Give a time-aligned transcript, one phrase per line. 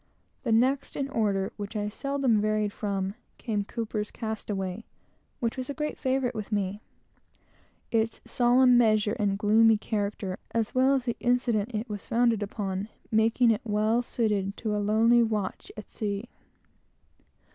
[0.41, 4.83] The next in the order, that I never varied from, came Cowper's Castaway,
[5.39, 6.81] which was a great favorite with me;
[7.91, 11.87] the solemn measure and gloomy character of which, as well as the incident that it
[11.89, 16.29] was founded upon, made it well suited to a lonely watch at sea.